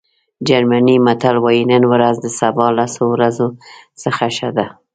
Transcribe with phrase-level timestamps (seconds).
[0.47, 3.47] جرمني متل وایي نن ورځ د سبا لسو ورځو
[4.03, 4.65] څخه ښه ده.